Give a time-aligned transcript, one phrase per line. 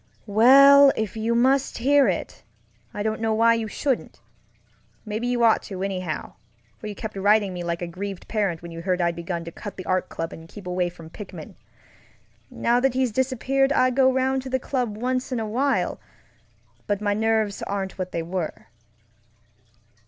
[0.25, 2.41] Well, if you must hear it,
[2.91, 4.19] I don't know why you shouldn't.
[5.05, 6.33] Maybe you ought to, anyhow,
[6.79, 9.51] for you kept writing me like a grieved parent when you heard I'd begun to
[9.51, 11.53] cut the Art Club and keep away from Pickman.
[12.49, 15.99] Now that he's disappeared I go around to the club once in a while,
[16.87, 18.69] but my nerves aren't what they were.